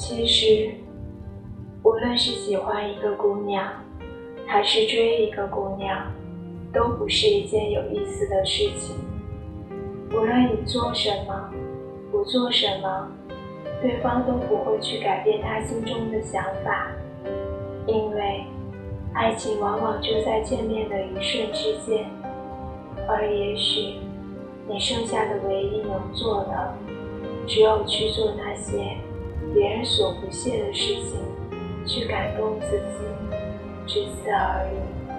[0.00, 0.70] 其实，
[1.82, 3.70] 无论是喜欢一个姑娘，
[4.46, 6.10] 还是追一个姑娘，
[6.72, 8.96] 都不是一件有意思的事情。
[10.10, 11.50] 无论你做什么，
[12.10, 13.08] 不做什么，
[13.82, 16.90] 对方都不会去改变他心中的想法，
[17.86, 18.46] 因为
[19.12, 22.06] 爱情往往就在见面的一瞬之间。
[23.06, 23.96] 而也许，
[24.66, 26.74] 你剩下的唯一能做的，
[27.46, 28.96] 只有去做那些
[29.52, 31.18] 别人所不屑的事情，
[31.86, 33.04] 去感动自己，
[33.86, 35.09] 只此而已。